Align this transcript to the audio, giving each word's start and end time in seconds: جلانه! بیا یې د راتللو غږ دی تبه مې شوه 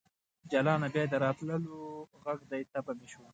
جلانه! 0.51 0.87
بیا 0.93 1.03
یې 1.03 1.09
د 1.11 1.15
راتللو 1.23 1.79
غږ 2.23 2.39
دی 2.49 2.61
تبه 2.71 2.91
مې 2.97 3.07
شوه 3.11 3.29